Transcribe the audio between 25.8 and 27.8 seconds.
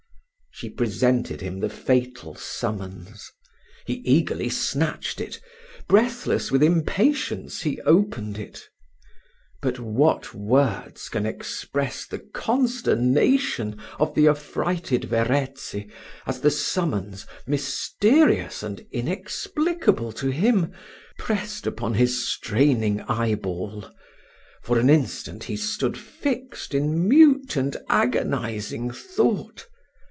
fixed in mute and